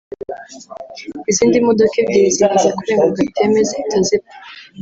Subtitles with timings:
[1.31, 4.35] izindi modoka ebyiri zimaze kurenga ka gateme zihita zipfa